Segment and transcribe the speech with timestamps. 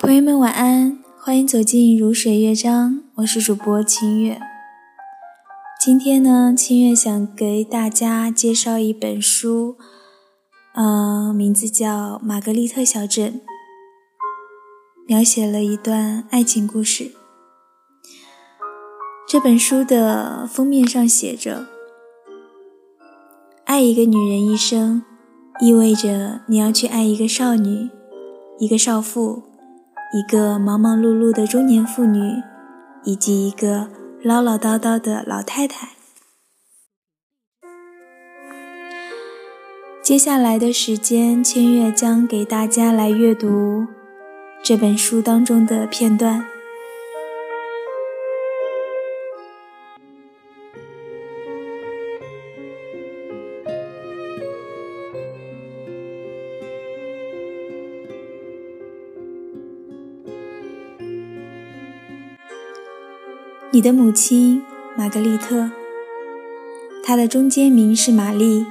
[0.00, 4.40] 朋友们晚安，欢迎走进如水乐章，我是主播清月。
[5.78, 9.76] 今天呢，清月想给大家介绍一本书，
[10.72, 13.34] 呃，名字叫《玛格丽特小镇》，
[15.06, 17.12] 描写了一段爱情故事。
[19.28, 21.66] 这本书的封面上写着
[23.66, 25.02] ：“爱一个女人一生，
[25.60, 27.90] 意味着你要去爱一个少女，
[28.58, 29.42] 一个少妇。”
[30.12, 32.42] 一个忙忙碌碌的中年妇女，
[33.04, 33.88] 以及一个
[34.24, 35.90] 唠唠叨叨的老太太。
[40.02, 43.86] 接下来的时间，千月将给大家来阅读
[44.64, 46.49] 这本书当中的片段。
[63.72, 64.64] 你的母亲
[64.96, 65.70] 玛格丽特，
[67.04, 68.66] 她的中间名是玛丽。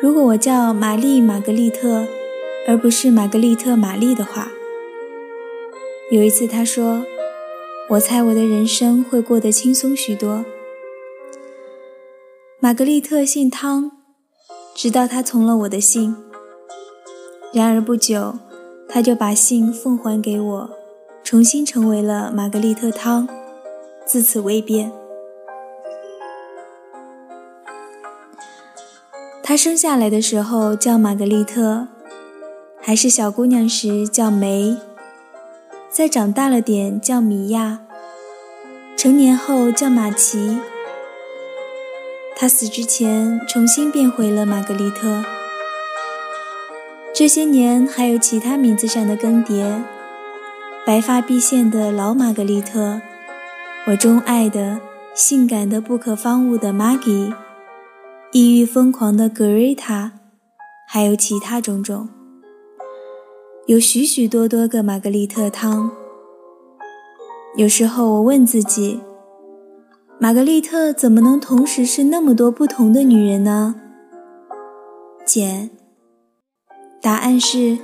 [0.00, 2.06] 如果我叫玛丽玛格丽特，
[2.68, 4.52] 而不是玛格丽特玛丽的话，
[6.12, 7.04] 有一次她说
[7.90, 10.44] ：“我猜我的人生会过得轻松许多。”
[12.62, 13.90] 玛格丽特姓汤，
[14.76, 16.14] 直到她从了我的姓。
[17.52, 18.34] 然而不久，
[18.88, 20.70] 她就把姓奉还给我，
[21.24, 23.28] 重新成为了玛格丽特汤。
[24.06, 24.92] 自此未变。
[29.42, 31.88] 她生下来的时候叫玛格丽特，
[32.80, 34.76] 还是小姑娘时叫梅，
[35.90, 37.80] 再长大了点叫米娅，
[38.96, 40.58] 成年后叫玛琪。
[42.36, 45.22] 她死之前重新变回了玛格丽特。
[47.14, 49.82] 这些年还有其他名字上的更迭：
[50.84, 53.00] 白发碧线的老玛格丽特。
[53.86, 54.80] 我钟爱的、
[55.14, 57.34] 性感的、不可方物的 Maggie，
[58.32, 60.12] 抑郁疯狂的 Greta，
[60.88, 62.08] 还有其他种种，
[63.66, 65.90] 有许许多多个玛格丽特汤。
[67.56, 69.00] 有时候我问自己，
[70.18, 73.74] 玛格丽特怎么能同时是那么多不同的女人呢？
[75.26, 75.68] 简，
[77.02, 77.76] 答案是，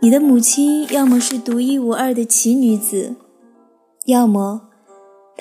[0.00, 3.16] 你的母亲要么是独一无二的奇女子，
[4.06, 4.68] 要么。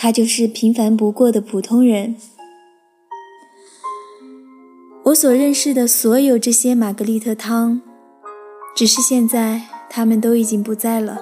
[0.03, 2.15] 他就是平凡不过的普通人。
[5.03, 7.79] 我所认识的所有这些玛格丽特汤，
[8.75, 9.61] 只是现在
[9.91, 11.21] 他们都已经不在了。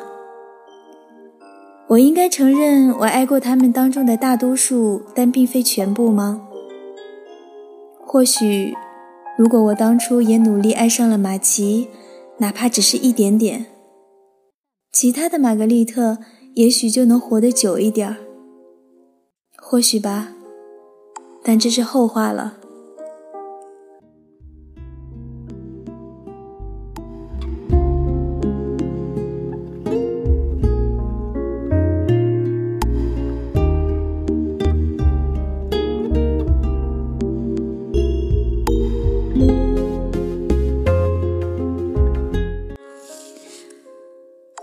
[1.90, 6.48] 我应该承认我爱过他们当中的大多数，但并非全部吗？
[8.06, 8.74] 或许，
[9.38, 11.90] 如果我当初也努力爱上了马奇，
[12.38, 13.66] 哪怕只是一点点，
[14.94, 16.20] 其他的玛格丽特
[16.54, 18.16] 也许就能活得久一点儿。
[19.72, 20.30] 或许吧，
[21.44, 22.58] 但这是后话了。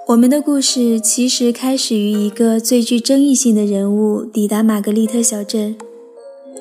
[0.08, 5.76] 我们的故事其实开始于一个最具争议性的人物抵达玛格丽特小镇，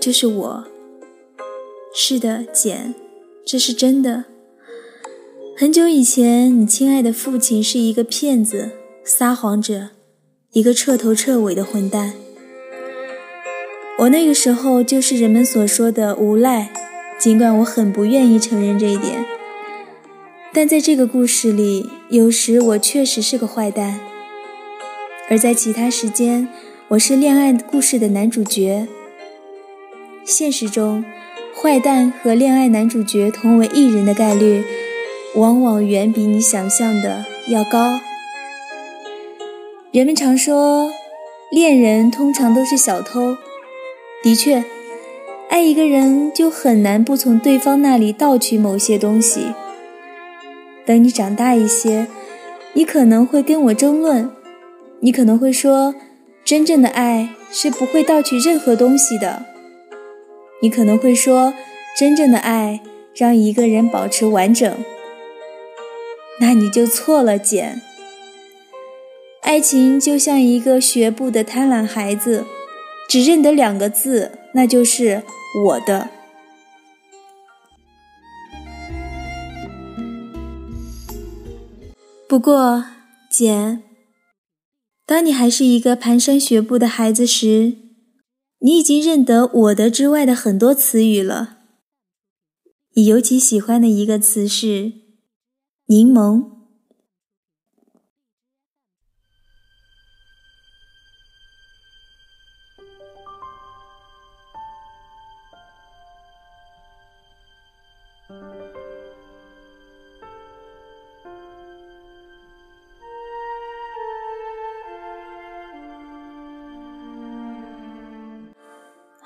[0.02, 0.64] 就是我。
[1.94, 2.96] 是的，简，
[3.46, 4.26] 这是真的。
[5.56, 8.72] 很久以前，你亲爱的父亲是一个骗子、
[9.04, 9.90] 撒谎者，
[10.54, 12.14] 一个彻头彻尾的混蛋。
[14.00, 16.74] 我那个时候就是人们所说的无赖，
[17.20, 19.24] 尽管我很不愿意承认这一点。
[20.56, 24.00] 但在这个故事里，有时我确实是个坏蛋，
[25.29, 26.47] 而在其他时间，
[26.88, 28.88] 我是恋爱故事的男主角。
[30.24, 31.03] 现实中，
[31.62, 34.64] 坏蛋和恋爱男主角同为一人的概率，
[35.35, 38.00] 往往远比你想象的要高。
[39.91, 40.90] 人们常说，
[41.52, 43.35] 恋人通常都是小偷。
[44.24, 44.64] 的确，
[45.50, 49.47] 爱一个人就很难不从对方那里盗取某些东西。
[50.85, 52.08] 等你长大一些，
[52.73, 54.29] 你可能会跟我争论，
[54.99, 55.96] 你可能会说，
[56.43, 59.46] 真正的爱是不会盗取任何东西的。
[60.61, 61.53] 你可能会说，
[61.97, 62.82] 真正的爱
[63.16, 64.72] 让一个人保持完整。
[66.40, 67.81] 那你就错了，简。
[69.41, 72.46] 爱情就像一个学步的贪婪孩子，
[73.08, 75.23] 只认得两个字，那就是
[75.66, 76.09] 我的。
[82.35, 82.84] 不过，
[83.32, 83.82] 姐，
[85.05, 87.78] 当你还是一个蹒跚学步的孩子时，
[88.59, 91.59] 你已经认得“我的”之外的很多词语了。
[92.96, 94.91] 你尤其喜欢的一个词是
[95.87, 96.65] “柠檬”。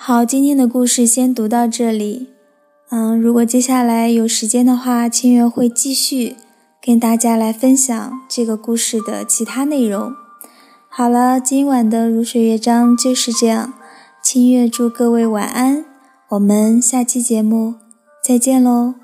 [0.02, 2.30] 好，今天的故事先读到这里。
[2.90, 6.38] 嗯，如果接下来有时间的话，清月会继续
[6.82, 10.14] 跟大家来分享这个故事的其他内容。
[10.88, 13.74] 好了，今晚的如水乐章就是这样。
[14.24, 15.84] 清月祝各位晚安，
[16.30, 17.76] 我们下期节目
[18.24, 18.99] 再见喽。